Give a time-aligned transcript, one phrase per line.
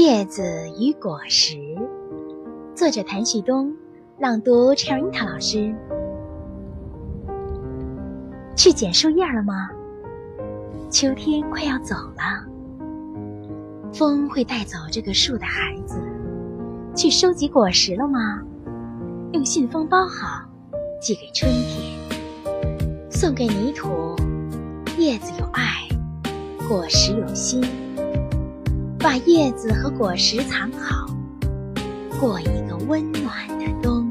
[0.00, 1.56] 叶子与果实，
[2.72, 3.74] 作者谭旭东，
[4.20, 5.74] 朗读 Cherita 老师。
[8.54, 9.68] 去捡树叶了吗？
[10.88, 12.46] 秋天快要走了，
[13.92, 16.00] 风会带走这个树的孩子。
[16.94, 18.40] 去收集果实了吗？
[19.32, 20.48] 用信封包好，
[21.02, 21.98] 寄给春天，
[23.10, 24.14] 送给泥土。
[24.96, 25.88] 叶子有爱，
[26.68, 27.60] 果实有心。
[29.08, 31.06] 把叶子和果实藏好，
[32.20, 34.06] 过一个温暖的冬。